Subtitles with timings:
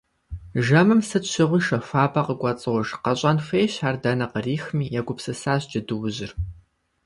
[0.65, 2.87] Жэмым сыт щыгъуи шэ хуабэ къыкӏуэцӏож…
[3.03, 6.31] Къэщӏэн хуейщ ар дэнэ кърихми- егупсысащ джэдуужьыр.